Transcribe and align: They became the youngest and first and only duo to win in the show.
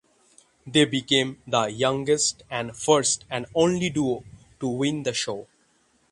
They 0.65 0.85
became 0.85 1.43
the 1.45 1.67
youngest 1.67 2.41
and 2.49 2.75
first 2.75 3.23
and 3.29 3.45
only 3.53 3.91
duo 3.91 4.23
to 4.59 4.67
win 4.67 4.95
in 4.97 5.03
the 5.03 5.13
show. 5.13 5.45